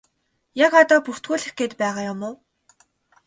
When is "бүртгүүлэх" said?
1.05-1.51